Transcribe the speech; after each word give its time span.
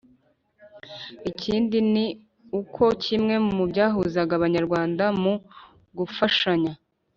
Ikindi 1.29 1.77
ni 1.93 2.05
uko 2.61 2.83
kimwe 3.03 3.35
mu 3.55 3.63
byahuzaga 3.71 4.31
Abanyarwanda 4.39 5.05
mu 5.21 5.33
gufashanya, 5.97 6.73